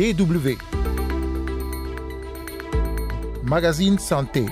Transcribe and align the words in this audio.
DW. 0.00 0.56
Magazine 3.44 3.98
Santé. 3.98 4.46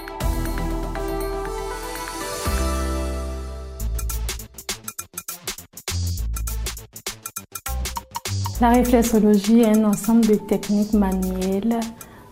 La 8.60 8.68
réflexologie 8.72 9.60
est 9.60 9.68
un 9.68 9.84
ensemble 9.84 10.26
de 10.26 10.34
techniques 10.34 10.92
manuelles 10.92 11.80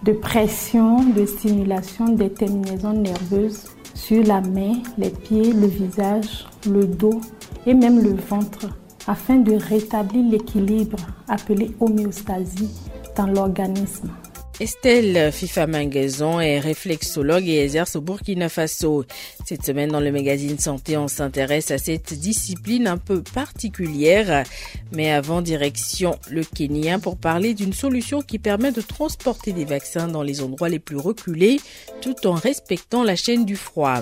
de 0.03 0.13
pression, 0.13 1.03
de 1.03 1.25
stimulation 1.25 2.11
des 2.11 2.29
terminaisons 2.29 2.93
nerveuses 2.93 3.65
sur 3.95 4.23
la 4.25 4.43
main, 4.43 4.75
les 4.99 5.09
pieds, 5.09 5.55
le 5.55 5.69
visage, 5.69 6.47
le 6.69 6.85
dos 6.85 7.23
et 7.65 7.73
même 7.73 8.03
le 8.03 8.15
ventre 8.15 8.69
afin 9.07 9.37
de 9.37 9.55
rétablir 9.55 10.23
l'équilibre 10.31 10.99
appelé 11.29 11.75
homéostasie 11.81 12.69
dans 13.17 13.27
l'organisme. 13.27 14.11
Estelle 14.59 15.31
Fifa 15.33 15.67
Mangaison 15.67 16.41
est 16.41 16.59
réflexologue 16.59 17.47
et 17.47 17.63
exerce 17.63 17.97
au 17.97 18.01
Burkina 18.01 18.49
Faso. 18.49 19.05
Cette 19.45 19.67
semaine 19.67 19.91
dans 19.91 20.01
le 20.01 20.11
magazine 20.11 20.59
Santé, 20.59 20.97
on 20.97 21.09
s'intéresse 21.09 21.71
à 21.71 21.77
cette 21.77 22.15
discipline 22.15 22.87
un 22.87 22.97
peu 22.97 23.23
particulière. 23.23 24.45
Mais 24.93 25.13
avant, 25.13 25.43
direction 25.43 26.19
le 26.31 26.43
Kenya 26.43 26.99
pour 26.99 27.19
parler 27.19 27.53
d'une 27.53 27.75
solution 27.75 28.23
qui 28.23 28.39
permet 28.39 28.73
de 28.73 28.81
transporter 28.81 29.53
des 29.53 29.67
vaccins 29.67 30.09
dans 30.09 30.23
les 30.23 30.41
endroits 30.41 30.71
les 30.71 30.79
plus 30.79 30.97
reculés 30.97 31.61
tout 32.01 32.27
en 32.27 32.33
respectant 32.33 33.05
la 33.05 33.15
chaîne 33.15 33.45
du 33.45 33.57
froid. 33.57 34.01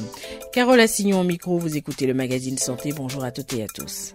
Carole 0.53 0.79
Assignon 0.79 1.23
au 1.23 1.25
micro, 1.25 1.59
vous 1.59 1.77
écoutez 1.77 2.07
le 2.07 2.15
magazine 2.15 2.59
Santé. 2.59 2.93
Bonjour 2.93 3.25
à 3.25 3.33
toutes 3.33 3.53
et 3.55 3.65
à 3.65 3.67
tous. 3.67 4.15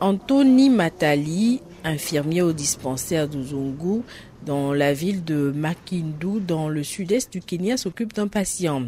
Anthony 0.00 0.70
Matali, 0.70 1.60
infirmier 1.84 2.40
au 2.40 2.52
dispensaire 2.52 3.28
d'Uzungu, 3.28 4.02
dans 4.46 4.72
la 4.72 4.94
ville 4.94 5.22
de 5.24 5.52
Makindu, 5.54 6.40
dans 6.40 6.70
le 6.70 6.82
sud-est 6.82 7.30
du 7.30 7.42
Kenya, 7.42 7.76
s'occupe 7.76 8.14
d'un 8.14 8.26
patient. 8.26 8.84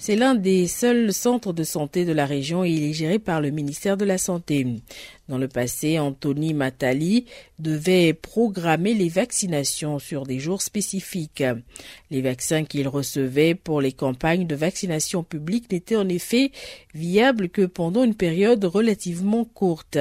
C'est 0.00 0.14
l'un 0.14 0.36
des 0.36 0.68
seuls 0.68 1.12
centres 1.12 1.52
de 1.52 1.64
santé 1.64 2.04
de 2.04 2.12
la 2.12 2.24
région 2.24 2.64
et 2.64 2.70
il 2.70 2.84
est 2.84 2.92
géré 2.92 3.18
par 3.18 3.40
le 3.40 3.50
ministère 3.50 3.96
de 3.96 4.04
la 4.04 4.16
Santé. 4.16 4.64
Dans 5.28 5.38
le 5.38 5.48
passé, 5.48 5.98
Anthony 5.98 6.54
Matali 6.54 7.26
devait 7.58 8.14
programmer 8.14 8.94
les 8.94 9.08
vaccinations 9.08 9.98
sur 9.98 10.24
des 10.24 10.38
jours 10.38 10.62
spécifiques. 10.62 11.42
Les 12.10 12.22
vaccins 12.22 12.64
qu'il 12.64 12.86
recevait 12.86 13.56
pour 13.56 13.80
les 13.80 13.92
campagnes 13.92 14.46
de 14.46 14.54
vaccination 14.54 15.24
publique 15.24 15.70
n'étaient 15.72 15.96
en 15.96 16.08
effet 16.08 16.52
viables 16.94 17.48
que 17.48 17.66
pendant 17.66 18.04
une 18.04 18.14
période 18.14 18.64
relativement 18.64 19.44
courte. 19.44 19.98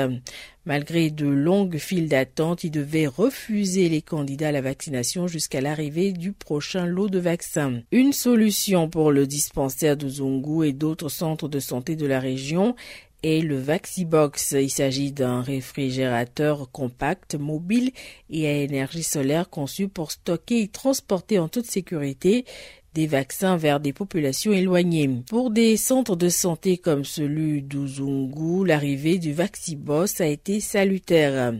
Malgré 0.67 1.11
de 1.11 1.25
longues 1.25 1.77
files 1.77 2.09
d'attente, 2.09 2.65
il 2.65 2.71
devait 2.71 3.07
refuser 3.07 3.87
les 3.87 4.01
candidats 4.01 4.49
à 4.49 4.51
la 4.51 4.59
vaccination 4.59 5.25
jusqu'à 5.25 5.61
l'arrivée 5.61 6.11
du 6.11 6.33
prochain 6.33 6.85
lot 6.85 7.07
de 7.07 7.19
vaccins. 7.19 7.79
Une 7.93 8.11
solution 8.11 8.89
pour 8.89 9.13
le 9.13 9.25
dispensaire 9.27 9.86
d'Uzungu 9.95 10.67
et 10.67 10.73
d'autres 10.73 11.09
centres 11.09 11.47
de 11.47 11.59
santé 11.59 11.95
de 11.95 12.05
la 12.05 12.19
région 12.19 12.75
est 13.23 13.41
le 13.41 13.57
Vaxibox. 13.57 14.51
Il 14.51 14.69
s'agit 14.69 15.11
d'un 15.11 15.41
réfrigérateur 15.41 16.71
compact, 16.71 17.35
mobile 17.35 17.91
et 18.29 18.47
à 18.47 18.53
énergie 18.53 19.03
solaire 19.03 19.49
conçu 19.49 19.87
pour 19.87 20.11
stocker 20.11 20.61
et 20.61 20.67
transporter 20.67 21.39
en 21.39 21.47
toute 21.47 21.65
sécurité 21.65 22.45
des 22.93 23.05
vaccins 23.05 23.57
vers 23.57 23.79
des 23.79 23.93
populations 23.93 24.53
éloignées. 24.53 25.21
Pour 25.29 25.51
des 25.51 25.77
centres 25.77 26.15
de 26.15 26.29
santé 26.29 26.77
comme 26.77 27.05
celui 27.05 27.61
d'Uzungu, 27.61 28.65
l'arrivée 28.65 29.19
du 29.19 29.33
Vaxibox 29.33 30.19
a 30.19 30.25
été 30.25 30.59
salutaire. 30.59 31.53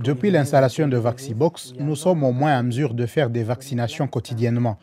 Depuis 0.00 0.30
l'installation 0.30 0.88
de 0.88 0.96
Vaxibox, 0.96 1.74
nous 1.78 1.96
sommes 1.96 2.24
au 2.24 2.32
moins 2.32 2.58
en 2.58 2.62
mesure 2.62 2.94
de 2.94 3.06
faire 3.06 3.30
des 3.30 3.42
vaccinations 3.42 4.06
quotidiennement. 4.06 4.78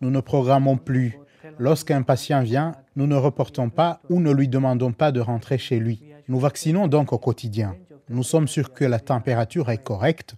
Nous 0.00 0.10
ne 0.10 0.20
programmons 0.20 0.76
plus. 0.76 1.18
Lorsqu'un 1.58 2.02
patient 2.02 2.42
vient, 2.42 2.74
nous 2.96 3.06
ne 3.06 3.16
reportons 3.16 3.68
pas 3.68 4.00
ou 4.08 4.20
ne 4.20 4.32
lui 4.32 4.48
demandons 4.48 4.92
pas 4.92 5.12
de 5.12 5.20
rentrer 5.20 5.58
chez 5.58 5.78
lui. 5.78 6.02
Nous 6.28 6.38
vaccinons 6.38 6.88
donc 6.88 7.12
au 7.12 7.18
quotidien. 7.18 7.74
Nous 8.08 8.22
sommes 8.22 8.48
sûrs 8.48 8.72
que 8.72 8.84
la 8.84 9.00
température 9.00 9.70
est 9.70 9.82
correcte 9.82 10.34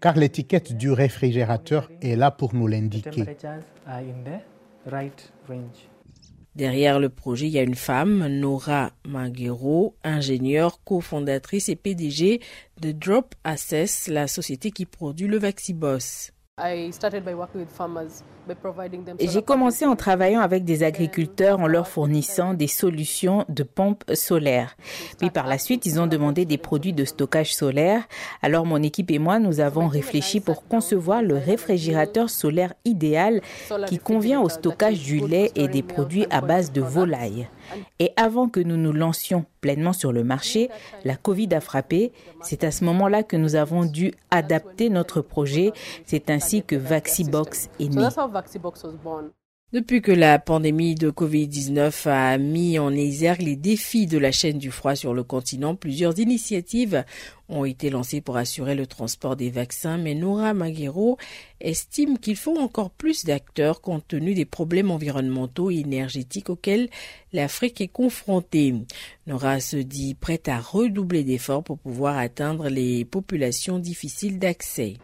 car 0.00 0.16
l'étiquette 0.16 0.76
du 0.76 0.90
réfrigérateur 0.90 1.90
est 2.00 2.16
là 2.16 2.30
pour 2.30 2.54
nous 2.54 2.66
l'indiquer. 2.66 3.24
Derrière 6.54 7.00
le 7.00 7.08
projet, 7.08 7.46
il 7.48 7.52
y 7.52 7.58
a 7.58 7.62
une 7.62 7.74
femme, 7.74 8.28
Nora 8.28 8.92
Maguero, 9.04 9.96
ingénieure, 10.04 10.82
cofondatrice 10.84 11.68
et 11.68 11.74
PDG 11.74 12.40
de 12.80 12.92
Drop 12.92 13.34
Access, 13.42 14.06
la 14.06 14.28
société 14.28 14.70
qui 14.70 14.86
produit 14.86 15.26
le 15.26 15.38
Vaxibos. 15.38 16.30
J'ai 19.18 19.42
commencé 19.42 19.86
en 19.86 19.96
travaillant 19.96 20.40
avec 20.40 20.64
des 20.64 20.84
agriculteurs 20.84 21.58
en 21.58 21.66
leur 21.66 21.88
fournissant 21.88 22.54
des 22.54 22.68
solutions 22.68 23.44
de 23.48 23.64
pompes 23.64 24.04
solaires. 24.14 24.76
Puis 25.18 25.30
par 25.30 25.48
la 25.48 25.58
suite, 25.58 25.84
ils 25.84 25.98
ont 25.98 26.06
demandé 26.06 26.44
des 26.44 26.56
produits 26.56 26.92
de 26.92 27.04
stockage 27.04 27.56
solaire. 27.56 28.04
Alors 28.40 28.66
mon 28.66 28.80
équipe 28.84 29.10
et 29.10 29.18
moi, 29.18 29.40
nous 29.40 29.58
avons 29.58 29.88
réfléchi 29.88 30.38
pour 30.38 30.68
concevoir 30.68 31.22
le 31.22 31.36
réfrigérateur 31.36 32.30
solaire 32.30 32.74
idéal 32.84 33.40
qui 33.88 33.98
convient 33.98 34.40
au 34.40 34.48
stockage 34.48 35.02
du 35.02 35.26
lait 35.26 35.50
et 35.56 35.66
des 35.66 35.82
produits 35.82 36.26
à 36.30 36.40
base 36.40 36.70
de 36.70 36.82
volaille. 36.82 37.48
Et 37.98 38.12
avant 38.16 38.48
que 38.48 38.60
nous 38.60 38.76
nous 38.76 38.92
lancions 38.92 39.44
pleinement 39.60 39.92
sur 39.92 40.12
le 40.12 40.24
marché, 40.24 40.70
la 41.04 41.16
Covid 41.16 41.48
a 41.52 41.60
frappé. 41.60 42.12
C'est 42.42 42.64
à 42.64 42.70
ce 42.70 42.84
moment-là 42.84 43.22
que 43.22 43.36
nous 43.36 43.54
avons 43.54 43.84
dû 43.84 44.12
adapter 44.30 44.90
notre 44.90 45.20
projet. 45.20 45.72
C'est 46.04 46.30
ainsi 46.30 46.62
que 46.62 46.76
Vaxibox 46.76 47.70
est 47.80 47.88
né. 47.88 48.06
Depuis 49.74 50.02
que 50.02 50.12
la 50.12 50.38
pandémie 50.38 50.94
de 50.94 51.10
Covid-19 51.10 52.08
a 52.08 52.38
mis 52.38 52.78
en 52.78 52.92
exergue 52.92 53.42
les 53.42 53.56
défis 53.56 54.06
de 54.06 54.18
la 54.18 54.30
chaîne 54.30 54.58
du 54.58 54.70
froid 54.70 54.94
sur 54.94 55.14
le 55.14 55.24
continent, 55.24 55.74
plusieurs 55.74 56.16
initiatives 56.20 57.04
ont 57.48 57.64
été 57.64 57.90
lancées 57.90 58.20
pour 58.20 58.36
assurer 58.36 58.76
le 58.76 58.86
transport 58.86 59.34
des 59.34 59.50
vaccins, 59.50 59.98
mais 59.98 60.14
Nora 60.14 60.54
Maguero 60.54 61.18
estime 61.60 62.18
qu'il 62.18 62.36
faut 62.36 62.56
encore 62.56 62.90
plus 62.90 63.24
d'acteurs 63.24 63.80
compte 63.80 64.06
tenu 64.06 64.34
des 64.34 64.44
problèmes 64.44 64.92
environnementaux 64.92 65.72
et 65.72 65.80
énergétiques 65.80 66.50
auxquels 66.50 66.88
l'Afrique 67.34 67.80
est 67.80 67.88
confrontée. 67.88 68.74
Nora 69.26 69.58
se 69.58 69.76
dit 69.76 70.14
prête 70.14 70.48
à 70.48 70.58
redoubler 70.58 71.24
d'efforts 71.24 71.64
pour 71.64 71.78
pouvoir 71.78 72.16
atteindre 72.16 72.68
les 72.68 73.04
populations 73.04 73.78
difficiles 73.78 74.38
d'accès. 74.38 74.94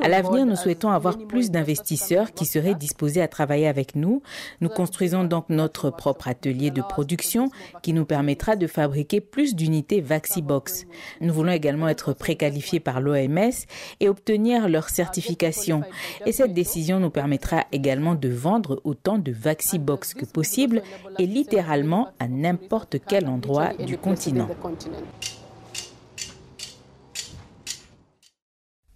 À 0.00 0.08
l'avenir, 0.08 0.46
nous 0.46 0.54
souhaitons 0.54 0.90
avoir 0.90 1.18
plus 1.26 1.50
d'investisseurs 1.50 2.32
qui 2.32 2.44
seraient 2.46 2.74
disposés 2.74 3.22
à 3.22 3.28
travailler 3.28 3.66
avec 3.66 3.96
nous. 3.96 4.22
Nous 4.60 4.68
construisons 4.68 5.24
donc 5.24 5.46
notre 5.48 5.90
propre 5.90 6.28
atelier 6.28 6.70
de 6.70 6.82
production 6.82 7.48
qui 7.82 7.92
nous 7.92 8.04
permettra 8.04 8.54
de 8.54 8.66
fabriquer 8.66 9.20
plus 9.20 9.56
d'unités 9.56 10.00
Vaxibox. 10.00 10.86
Nous 11.20 11.34
voulons 11.34 11.52
également 11.52 11.88
être 11.88 12.12
préqualifiés 12.12 12.80
par 12.80 13.00
l'OMS 13.00 13.50
et 13.98 14.08
obtenir 14.08 14.68
leur 14.68 14.90
certification. 14.90 15.82
Et 16.24 16.32
cette 16.32 16.54
décision 16.54 17.00
nous 17.00 17.10
permettra 17.10 17.64
également 17.72 18.14
de 18.14 18.28
vendre 18.28 18.80
autant 18.84 19.18
de 19.18 19.32
Vaxibox 19.32 20.14
que 20.14 20.26
possible 20.36 20.82
et 21.18 21.26
littéralement 21.26 22.10
à 22.18 22.28
n'importe 22.28 22.96
quel 23.08 23.26
endroit 23.26 23.72
du 23.72 23.96
continent. 23.96 24.50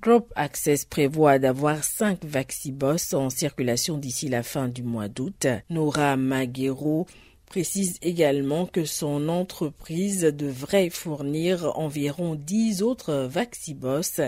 Drop 0.02 0.30
Access 0.36 0.84
prévoit 0.84 1.38
d'avoir 1.38 1.82
cinq 1.82 2.22
Vaxibos 2.26 3.14
en 3.14 3.30
circulation 3.30 3.96
d'ici 3.96 4.28
la 4.28 4.42
fin 4.42 4.68
du 4.68 4.82
mois 4.82 5.08
d'août. 5.08 5.46
Nora 5.70 6.18
Maguero 6.18 7.06
précise 7.46 7.96
également 8.02 8.66
que 8.66 8.84
son 8.84 9.30
entreprise 9.30 10.22
devrait 10.22 10.90
fournir 10.90 11.72
environ 11.78 12.34
10 12.34 12.82
autres 12.82 13.14
Vaxibos 13.14 14.20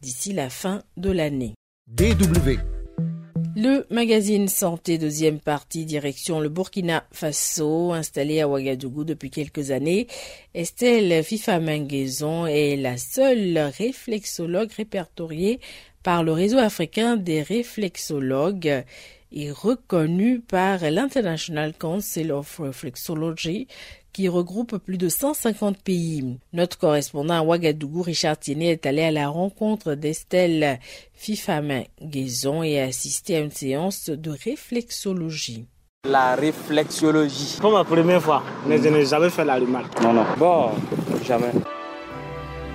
d'ici 0.00 0.32
la 0.32 0.48
fin 0.48 0.82
de 0.96 1.10
l'année. 1.10 1.54
DW 1.88 2.81
le 3.56 3.86
magazine 3.90 4.48
Santé, 4.48 4.98
deuxième 4.98 5.38
partie, 5.38 5.84
direction 5.84 6.40
le 6.40 6.48
Burkina 6.48 7.04
Faso, 7.12 7.92
installé 7.92 8.40
à 8.40 8.48
Ouagadougou 8.48 9.04
depuis 9.04 9.30
quelques 9.30 9.70
années. 9.70 10.06
Estelle 10.54 11.22
Fifa 11.22 11.60
Mengaison 11.60 12.46
est 12.46 12.76
la 12.76 12.96
seule 12.96 13.58
réflexologue 13.58 14.72
répertoriée 14.72 15.60
par 16.02 16.22
le 16.22 16.32
réseau 16.32 16.58
africain 16.58 17.16
des 17.16 17.42
réflexologues. 17.42 18.84
est 19.34 19.50
reconnu 19.50 20.40
par 20.40 20.80
l'International 20.90 21.74
Council 21.74 22.32
of 22.32 22.58
Reflexology 22.58 23.66
qui 24.12 24.28
regroupe 24.28 24.78
plus 24.78 24.98
de 24.98 25.08
150 25.08 25.78
pays. 25.78 26.38
Notre 26.52 26.78
correspondant 26.78 27.34
à 27.34 27.42
Ouagadougou, 27.42 28.02
Richard 28.02 28.38
Tiennet, 28.38 28.72
est 28.72 28.86
allé 28.86 29.02
à 29.02 29.10
la 29.10 29.28
rencontre 29.28 29.94
d'Estelle 29.94 30.78
Fifamin 31.14 31.82
Guézon 32.02 32.62
et 32.62 32.80
a 32.80 32.84
assisté 32.84 33.36
à 33.36 33.40
une 33.40 33.50
séance 33.50 34.10
de 34.10 34.30
réflexologie. 34.30 35.66
La 36.08 36.34
réflexologie. 36.34 37.58
Pour 37.60 37.72
ma 37.72 37.84
première 37.84 38.20
fois, 38.20 38.42
mais 38.66 38.78
je 38.78 38.88
n'ai 38.88 39.06
jamais 39.06 39.30
fait 39.30 39.44
la 39.44 39.54
remarque. 39.54 40.00
Non, 40.02 40.12
non. 40.12 40.24
Bon, 40.36 40.70
jamais. 41.24 41.52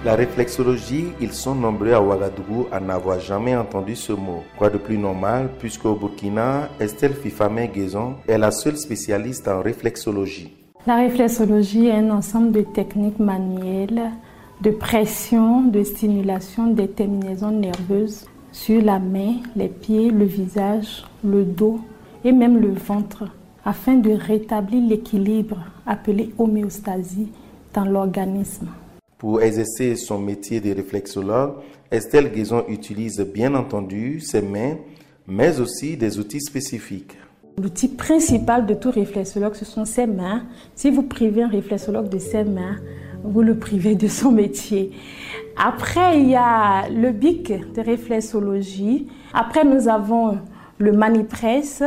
La 0.06 0.16
réflexologie, 0.16 1.08
ils 1.20 1.34
sont 1.34 1.56
nombreux 1.56 1.92
à 1.92 2.02
Ouagadougou 2.02 2.68
à 2.72 2.80
n'avoir 2.80 3.20
jamais 3.20 3.56
entendu 3.56 3.96
ce 3.96 4.14
mot. 4.14 4.44
Quoi 4.58 4.70
de 4.70 4.78
plus 4.78 4.98
normal, 4.98 5.50
puisqu'au 5.60 5.96
Burkina, 5.96 6.70
Estelle 6.80 7.16
Fifame 7.16 7.66
Guézon 7.66 8.16
est 8.28 8.38
la 8.38 8.52
seule 8.52 8.78
spécialiste 8.78 9.48
en 9.48 9.62
réflexologie. 9.62 10.54
La 10.88 10.96
réflexologie 10.96 11.88
est 11.88 11.98
un 11.98 12.12
ensemble 12.12 12.54
de 12.54 12.62
techniques 12.62 13.20
manuelles 13.20 14.10
de 14.62 14.72
pression, 14.72 15.64
de 15.64 15.84
stimulation 15.84 16.68
des 16.68 16.88
terminaisons 16.88 17.52
nerveuses 17.52 18.26
sur 18.54 18.82
la 18.82 18.98
main, 18.98 19.34
les 19.58 19.68
pieds, 19.68 20.10
le 20.10 20.24
visage, 20.24 21.04
le 21.26 21.44
dos 21.44 21.82
et 22.24 22.32
même 22.32 22.58
le 22.58 22.72
ventre 22.72 23.26
afin 23.66 23.96
de 23.96 24.12
rétablir 24.12 24.82
l'équilibre 24.82 25.58
appelé 25.86 26.30
homéostasie 26.38 27.34
dans 27.74 27.84
l'organisme. 27.84 28.70
Pour 29.18 29.42
exercer 29.42 29.98
son 29.98 30.20
métier 30.20 30.62
de 30.62 30.74
réflexologue, 30.74 31.56
Estelle 31.92 32.32
Guézon 32.32 32.64
utilise 32.70 33.20
bien 33.20 33.56
entendu 33.56 34.22
ses 34.22 34.42
mains, 34.42 34.78
mais 35.28 35.60
aussi 35.60 35.98
des 35.98 36.18
outils 36.18 36.40
spécifiques. 36.40 37.18
L'outil 37.60 37.88
principal 37.88 38.68
de 38.68 38.76
tout 38.76 38.92
réflexologue, 38.92 39.56
ce 39.56 39.66
sont 39.66 39.84
ses 39.84 40.06
mains. 40.06 40.44
Si 40.76 40.92
vous 40.92 41.02
privez 41.02 41.42
un 41.42 41.48
réflexologue 41.48 42.08
de 42.08 42.20
ses 42.20 42.44
mains, 42.44 42.76
vous 43.24 43.42
le 43.42 43.58
privez 43.58 43.96
de 43.96 44.08
son 44.08 44.32
métier. 44.32 44.92
Après, 45.58 46.22
il 46.22 46.30
y 46.30 46.36
a 46.36 46.88
le 46.88 47.12
bic 47.12 47.52
de 47.74 47.82
réflexologie. 47.82 49.08
Après, 49.34 49.66
nous 49.66 49.88
avons 49.88 50.38
le 50.78 50.92
manipresse, 50.92 51.82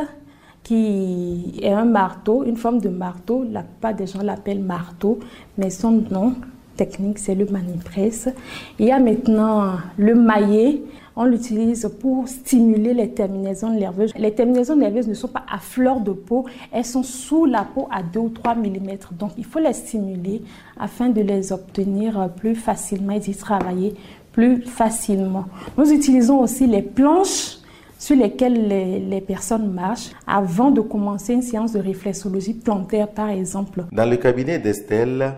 qui 0.65 1.61
est 1.63 1.71
un 1.73 1.85
marteau, 1.85 2.43
une 2.43 2.57
forme 2.57 2.81
de 2.81 2.89
marteau. 2.89 3.45
La 3.49 3.63
plupart 3.63 3.95
des 3.95 4.09
gens 4.09 4.23
l'appellent 4.25 4.65
marteau, 4.65 5.21
mais 5.57 5.71
son 5.71 5.93
nom 5.93 6.35
technique, 6.81 7.19
c'est 7.19 7.35
le 7.35 7.45
manipresse. 7.45 8.31
Il 8.79 8.87
y 8.87 8.91
a 8.91 8.99
maintenant 8.99 9.75
le 9.99 10.15
maillet. 10.15 10.83
On 11.15 11.25
l'utilise 11.25 11.91
pour 12.01 12.27
stimuler 12.27 12.95
les 12.95 13.11
terminaisons 13.11 13.69
nerveuses. 13.69 14.15
Les 14.17 14.33
terminaisons 14.33 14.77
nerveuses 14.77 15.09
ne 15.09 15.13
sont 15.13 15.29
pas 15.29 15.45
à 15.53 15.59
fleur 15.59 16.01
de 16.01 16.13
peau, 16.13 16.47
elles 16.73 16.87
sont 16.87 17.03
sous 17.03 17.45
la 17.45 17.65
peau 17.65 17.87
à 17.91 18.03
2 18.03 18.19
ou 18.21 18.29
3 18.31 18.55
mm. 18.55 18.89
Donc 19.19 19.33
il 19.37 19.45
faut 19.45 19.59
les 19.59 19.75
stimuler 19.75 20.41
afin 20.79 21.11
de 21.11 21.21
les 21.21 21.53
obtenir 21.53 22.31
plus 22.35 22.55
facilement 22.55 23.13
et 23.13 23.21
d'y 23.21 23.35
travailler 23.35 23.95
plus 24.33 24.63
facilement. 24.63 25.45
Nous 25.77 25.93
utilisons 25.93 26.39
aussi 26.41 26.67
les 26.67 26.83
planches 26.83 27.59
sur 27.99 28.17
lesquelles 28.17 28.69
les, 28.69 29.01
les, 29.01 29.21
personnes 29.21 29.71
marchent 29.71 30.13
avant 30.27 30.71
de 30.71 30.81
commencer 30.81 31.35
une 31.35 31.43
séance 31.43 31.73
de 31.73 31.81
réflexologie 31.81 32.55
plantaire, 32.55 33.09
par 33.09 33.29
exemple. 33.29 33.85
Dans 33.93 34.09
le 34.09 34.17
cabinet 34.17 34.59
d'Estelle, 34.59 35.35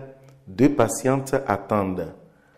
deux 0.55 0.69
patientes 0.69 1.35
attendent. 1.47 2.13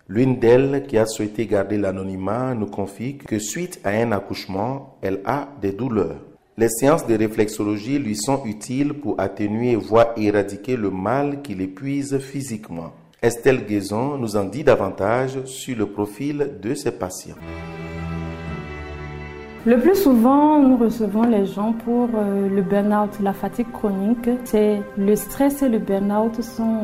L'une 0.07 0.39
d'elles, 0.39 0.85
qui 0.87 0.97
a 0.97 1.05
souhaité 1.05 1.47
garder 1.47 1.77
l'anonymat, 1.77 2.53
nous 2.53 2.67
confie 2.67 3.17
que 3.17 3.39
suite 3.39 3.79
à 3.83 3.89
un 3.89 4.11
accouchement, 4.11 4.97
elle 5.01 5.21
a 5.25 5.49
des 5.61 5.71
douleurs. 5.71 6.17
Les 6.57 6.69
séances 6.69 7.07
de 7.07 7.17
réflexologie 7.17 7.97
lui 7.97 8.15
sont 8.15 8.45
utiles 8.45 8.93
pour 8.93 9.19
atténuer, 9.19 9.75
voire 9.75 10.07
éradiquer 10.15 10.77
le 10.77 10.89
mal 10.89 11.41
qui 11.41 11.55
l'épuise 11.55 12.17
physiquement. 12.19 12.91
Estelle 13.21 13.65
Guézon 13.65 14.17
nous 14.17 14.35
en 14.35 14.45
dit 14.45 14.63
davantage 14.63 15.43
sur 15.45 15.77
le 15.77 15.87
profil 15.87 16.51
de 16.61 16.73
ses 16.75 16.91
patients. 16.91 17.35
Le 19.65 19.79
plus 19.79 19.95
souvent, 19.95 20.61
nous 20.61 20.77
recevons 20.77 21.23
les 21.23 21.47
gens 21.47 21.73
pour 21.73 22.07
euh, 22.13 22.47
le 22.47 22.61
burn-out, 22.61 23.09
la 23.19 23.33
fatigue 23.33 23.71
chronique. 23.71 24.29
C'est 24.43 24.79
le 24.95 25.15
stress 25.15 25.63
et 25.63 25.69
le 25.69 25.79
burn-out 25.79 26.39
sont 26.43 26.81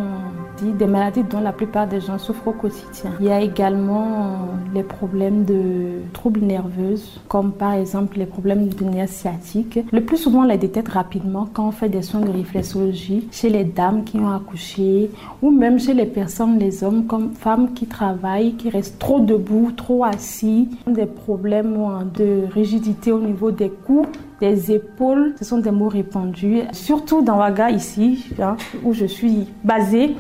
des 0.66 0.86
maladies 0.86 1.24
dont 1.24 1.40
la 1.40 1.52
plupart 1.52 1.88
des 1.88 2.02
gens 2.02 2.18
souffrent 2.18 2.50
au 2.50 2.52
quotidien. 2.54 3.12
Il 3.20 3.26
y 3.26 3.32
a 3.32 3.42
également 3.42 4.48
les 4.74 4.84
problèmes 4.84 5.44
de 5.46 6.02
troubles 6.14 6.42
nerveux, 6.42 6.96
comme 7.28 7.52
par 7.52 7.74
exemple 7.74 8.18
les 8.18 8.26
problèmes 8.26 8.68
de 8.68 8.84
nerfs 8.86 9.10
sciatiques. 9.10 9.80
Le 9.92 10.02
plus 10.02 10.18
souvent, 10.18 10.42
on 10.42 10.48
les 10.48 10.58
détecte 10.58 10.90
rapidement 10.90 11.48
quand 11.52 11.68
on 11.68 11.72
fait 11.72 11.90
des 11.90 12.02
soins 12.02 12.22
de 12.22 12.32
réflexologie 12.32 13.28
chez 13.32 13.50
les 13.50 13.64
dames 13.64 14.04
qui 14.04 14.18
ont 14.18 14.30
accouché 14.30 15.12
ou 15.42 15.52
même 15.52 15.80
chez 15.80 15.94
les 15.94 16.06
personnes, 16.06 16.58
les 16.60 16.84
hommes, 16.84 17.06
comme 17.06 17.32
femmes 17.34 17.74
qui 17.74 17.88
travaillent, 17.88 18.54
qui 18.54 18.70
restent 18.70 19.00
trop 19.00 19.20
debout, 19.20 19.72
trop 19.76 20.04
assis, 20.04 20.70
des 20.88 21.06
problèmes 21.06 21.78
de 22.16 22.44
rigidité 22.54 23.12
au 23.12 23.20
niveau 23.20 23.52
des 23.52 23.70
cous, 23.70 24.06
des 24.40 24.72
épaules. 24.72 25.34
Ce 25.38 25.46
sont 25.46 25.60
des 25.60 25.72
mots 25.72 25.90
répandus, 25.90 26.62
surtout 26.72 27.22
dans 27.22 27.38
Waga 27.38 27.70
ici, 27.72 28.26
hein, 28.42 28.58
où 28.84 28.94
je 28.94 29.06
suis 29.06 29.48
basée. 29.64 30.16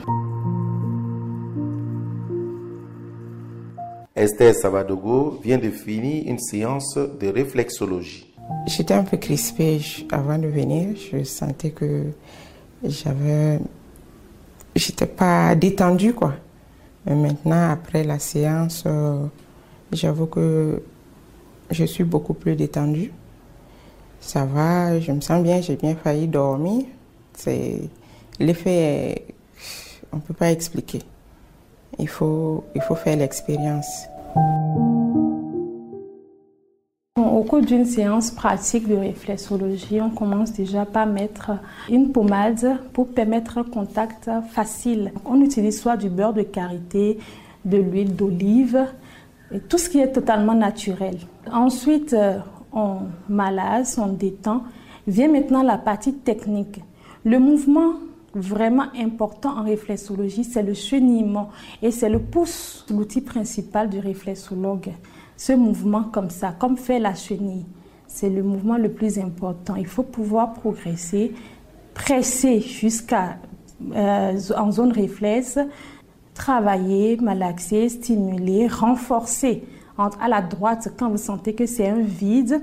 Esther 4.13 4.53
Savadogo 4.53 5.39
vient 5.41 5.57
de 5.57 5.69
finir 5.69 6.23
une 6.27 6.39
séance 6.39 6.97
de 6.97 7.27
réflexologie. 7.27 8.33
J'étais 8.67 8.93
un 8.93 9.03
peu 9.03 9.15
crispée 9.15 9.79
avant 10.11 10.37
de 10.37 10.47
venir. 10.47 10.97
Je 11.11 11.23
sentais 11.23 11.71
que 11.71 12.07
j'avais. 12.83 13.59
J'étais 14.75 15.05
pas 15.05 15.55
détendue, 15.55 16.13
quoi. 16.13 16.33
Mais 17.05 17.15
maintenant, 17.15 17.71
après 17.71 18.03
la 18.03 18.19
séance, 18.19 18.83
euh, 18.85 19.25
j'avoue 19.93 20.25
que 20.27 20.83
je 21.69 21.85
suis 21.85 22.03
beaucoup 22.03 22.33
plus 22.33 22.55
détendue. 22.55 23.13
Ça 24.19 24.45
va, 24.45 24.99
je 24.99 25.11
me 25.13 25.21
sens 25.21 25.41
bien, 25.41 25.61
j'ai 25.61 25.77
bien 25.77 25.95
failli 25.95 26.27
dormir. 26.27 26.85
C'est 27.33 27.79
l'effet, 28.39 29.25
on 30.11 30.17
ne 30.17 30.21
peut 30.21 30.33
pas 30.33 30.51
expliquer. 30.51 30.99
Il 31.99 32.07
faut, 32.07 32.63
il 32.75 32.81
faut 32.81 32.95
faire 32.95 33.17
l'expérience. 33.17 34.07
Au 37.17 37.43
cours 37.43 37.61
d'une 37.61 37.85
séance 37.85 38.31
pratique 38.31 38.87
de 38.87 38.95
réflexologie, 38.95 39.99
on 39.99 40.11
commence 40.11 40.53
déjà 40.53 40.85
par 40.85 41.07
mettre 41.07 41.51
une 41.89 42.11
pommade 42.11 42.77
pour 42.93 43.09
permettre 43.09 43.57
un 43.57 43.63
contact 43.63 44.29
facile. 44.51 45.11
On 45.25 45.41
utilise 45.41 45.81
soit 45.81 45.97
du 45.97 46.09
beurre 46.09 46.33
de 46.33 46.43
karité, 46.43 47.17
de 47.65 47.77
l'huile 47.77 48.15
d'olive, 48.15 48.85
tout 49.69 49.77
ce 49.77 49.89
qui 49.89 49.99
est 49.99 50.11
totalement 50.11 50.53
naturel. 50.53 51.17
Ensuite, 51.51 52.13
euh, 52.13 52.39
on 52.73 52.99
malasse, 53.27 53.97
on 53.97 54.07
détend. 54.07 54.63
Vient 55.07 55.27
maintenant 55.27 55.63
la 55.63 55.77
partie 55.77 56.13
technique. 56.13 56.79
Le 57.25 57.39
mouvement 57.39 57.93
vraiment 58.33 58.85
important 58.97 59.59
en 59.59 59.63
réflexologie, 59.63 60.43
c'est 60.43 60.63
le 60.63 60.73
chenillement 60.73 61.49
et 61.81 61.91
c'est 61.91 62.09
le 62.09 62.19
pouce, 62.19 62.85
l'outil 62.89 63.21
principal 63.21 63.89
du 63.89 63.99
réflexologue. 63.99 64.91
Ce 65.37 65.53
mouvement 65.53 66.03
comme 66.03 66.29
ça, 66.29 66.53
comme 66.57 66.77
fait 66.77 66.99
la 66.99 67.13
chenille, 67.13 67.65
c'est 68.07 68.29
le 68.29 68.43
mouvement 68.43 68.77
le 68.77 68.91
plus 68.91 69.19
important. 69.19 69.75
Il 69.75 69.87
faut 69.87 70.03
pouvoir 70.03 70.53
progresser, 70.53 71.33
presser 71.93 72.59
jusqu'à 72.61 73.37
euh, 73.93 74.39
en 74.55 74.71
zone 74.71 74.91
réflexe, 74.91 75.59
travailler, 76.33 77.17
malaxer, 77.17 77.89
stimuler, 77.89 78.67
renforcer 78.67 79.63
à 79.97 80.27
la 80.27 80.41
droite, 80.41 80.93
quand 80.97 81.09
vous 81.09 81.17
sentez 81.17 81.53
que 81.53 81.65
c'est 81.65 81.87
un 81.87 82.01
vide, 82.01 82.61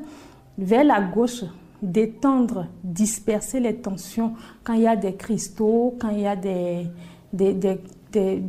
vers 0.56 0.84
la 0.84 1.00
gauche, 1.00 1.44
détendre, 1.82 2.66
disperser 2.82 3.60
les 3.60 3.76
tensions 3.76 4.34
quand 4.64 4.74
il 4.74 4.82
y 4.82 4.86
a 4.86 4.96
des 4.96 5.14
cristaux, 5.14 5.96
quand 5.98 6.10
il 6.10 6.20
y 6.20 6.26
a 6.26 6.36
des, 6.36 6.86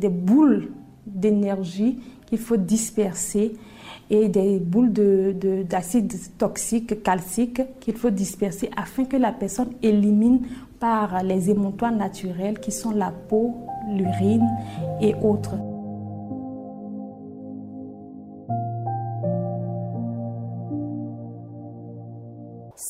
boules 0.08 0.70
d'énergie 1.06 1.98
qu'il 2.26 2.38
faut 2.38 2.56
disperser 2.56 3.56
et 4.10 4.28
des 4.28 4.58
boules 4.58 4.92
d'acide 4.92 6.08
de, 6.08 6.18
toxique, 6.38 7.02
calcique 7.02 7.62
qu'il 7.80 7.96
faut 7.96 8.10
disperser 8.10 8.70
afin 8.76 9.04
que 9.04 9.16
la 9.16 9.32
personne 9.32 9.70
élimine 9.82 10.40
par 10.80 11.22
les 11.22 11.50
émontoires 11.50 11.92
naturels 11.92 12.58
qui 12.58 12.72
sont 12.72 12.90
la 12.90 13.12
peau, 13.28 13.54
l'urine 13.88 14.48
et 15.00 15.14
autres. 15.22 15.54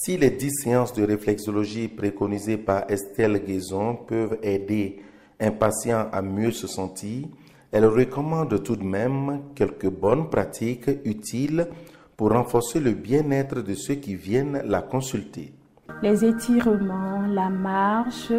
Si 0.03 0.17
les 0.17 0.31
10 0.31 0.63
séances 0.63 0.95
de 0.95 1.03
réflexologie 1.05 1.87
préconisées 1.87 2.57
par 2.57 2.91
Estelle 2.91 3.45
Guézon 3.45 3.97
peuvent 3.97 4.39
aider 4.43 5.03
un 5.39 5.51
patient 5.51 6.07
à 6.11 6.23
mieux 6.23 6.53
se 6.53 6.67
sentir, 6.67 7.27
elle 7.71 7.85
recommande 7.85 8.63
tout 8.63 8.77
de 8.77 8.83
même 8.83 9.43
quelques 9.55 9.91
bonnes 9.91 10.31
pratiques 10.31 10.89
utiles 11.05 11.69
pour 12.17 12.31
renforcer 12.31 12.81
le 12.81 12.93
bien-être 12.93 13.61
de 13.61 13.75
ceux 13.75 13.97
qui 13.97 14.15
viennent 14.15 14.63
la 14.65 14.81
consulter. 14.81 15.53
les 16.01 16.25
étirements, 16.25 17.27
la 17.27 17.51
marche, 17.51 18.33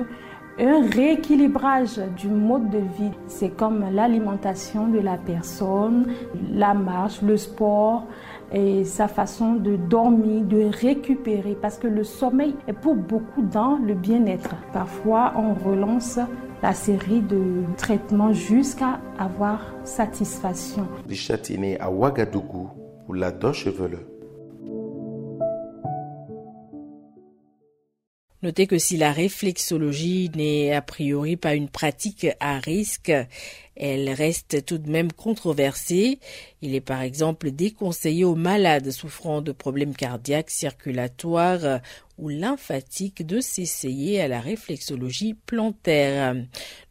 un 0.58 0.89
rééquilibrage 0.89 2.00
du 2.18 2.27
mode 2.27 2.72
de 2.72 2.80
vie. 2.80 3.12
C'est 3.27 3.56
comme 3.56 3.86
l'alimentation 3.91 4.88
de 4.88 4.98
la 4.98 5.18
personne, 5.18 6.08
la 6.51 6.74
marche, 6.74 7.22
le 7.22 7.38
sport 7.38 8.08
et 8.53 8.84
sa 8.84 9.08
façon 9.08 9.53
de 9.53 9.75
dormir, 9.75 10.43
de 10.43 10.63
récupérer, 10.63 11.55
parce 11.62 11.77
que 11.77 11.88
le 11.88 12.03
sommeil 12.03 12.55
est 12.67 12.74
pour 12.74 12.96
beaucoup 12.96 13.41
dans 13.41 13.77
le 13.77 13.93
bien-être. 13.93 14.55
Parfois, 14.74 15.34
on 15.38 15.53
relance 15.53 16.20
la 16.62 16.74
série 16.74 17.22
de 17.22 17.63
traitements 17.77 18.34
jusqu'à 18.34 19.00
avoir 19.17 19.74
satisfaction. 19.84 20.88
Richard 21.08 21.39
est 21.50 21.58
né 21.58 21.79
à 21.79 21.89
Ouagadougou 21.89 22.70
pour 23.05 23.15
la 23.15 23.31
Welle. 23.31 24.00
Notez 28.43 28.65
que 28.65 28.79
si 28.79 28.98
la 28.98 29.12
réflexologie 29.12 30.31
n'est 30.36 30.74
a 30.74 30.81
priori 30.81 31.36
pas 31.38 31.53
une 31.53 31.70
pratique 31.70 32.25
à 32.39 32.58
risque, 32.58 33.12
elle 33.82 34.10
reste 34.12 34.64
tout 34.64 34.78
de 34.78 34.92
même 34.92 35.12
controversée. 35.12 36.20
Il 36.62 36.76
est 36.76 36.82
par 36.82 37.02
exemple 37.02 37.50
déconseillé 37.50 38.24
aux 38.24 38.36
malades 38.36 38.92
souffrant 38.92 39.42
de 39.42 39.52
problèmes 39.52 39.96
cardiaques, 39.96 40.52
circulatoires 40.52 41.80
ou 42.20 42.30
lymphatiques 42.30 43.26
de 43.26 43.42
s'essayer 43.42 44.22
à 44.22 44.28
la 44.28 44.40
réflexologie 44.40 45.34
plantaire. 45.34 46.36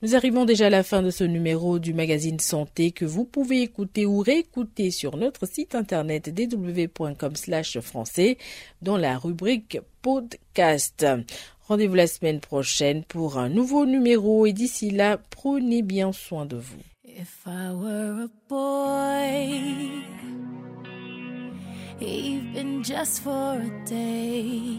Nous 0.03 0.17
arrivons 0.17 0.45
déjà 0.45 0.67
à 0.67 0.71
la 0.71 0.83
fin 0.83 1.01
de 1.01 1.11
ce 1.11 1.23
numéro 1.23 1.79
du 1.79 1.95
magazine 1.95 2.41
Santé 2.41 2.91
que 2.91 3.05
vous 3.05 3.25
pouvez 3.25 3.63
écouter 3.63 4.05
ou 4.05 4.19
réécouter 4.19 4.91
sur 4.91 5.17
notre 5.17 5.47
site 5.47 5.77
internet 5.77 6.29
www.com/français 6.37 8.37
dans 8.83 8.97
la 8.97 9.17
rubrique 9.17 9.79
podcast. 10.03 11.07
Rendez-vous 11.71 11.95
la 11.95 12.09
semaine 12.09 12.41
prochaine 12.41 13.05
pour 13.05 13.39
un 13.39 13.49
nouveau 13.49 13.87
numéro 13.87 14.45
et 14.45 14.53
d'ici 14.53 14.91
là, 14.91 15.19
prenez 15.31 15.83
bien 15.83 16.11
soin 16.11 16.45
de 16.45 16.57
vous. 16.57 16.81
If 17.05 17.47
I 17.47 17.71
were 17.73 18.25
a 18.25 18.29
boy, 18.49 20.03
even 22.00 22.83
just 22.83 23.23
for 23.23 23.31
a 23.31 23.85
day, 23.89 24.79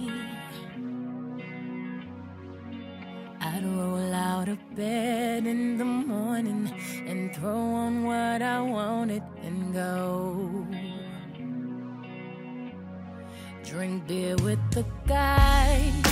I'd 3.40 3.64
roll 3.64 4.14
out 4.14 4.50
of 4.50 4.58
bed 4.76 5.48
in 5.48 5.78
the 5.78 5.86
morning 5.86 6.70
and 7.08 7.34
throw 7.34 7.56
on 7.56 8.04
what 8.04 8.42
I 8.42 8.60
wanted 8.60 9.24
and 9.46 9.74
go. 9.74 10.68
Drink 13.64 14.06
beer 14.10 14.36
with 14.44 14.60
the 14.72 14.84
guys 15.08 16.12